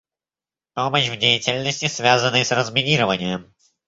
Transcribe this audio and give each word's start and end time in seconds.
Помощь 0.73 1.09
в 1.09 1.17
деятельности, 1.19 1.85
связанной 1.85 2.43
с 2.43 2.51
разминированием. 2.51 3.53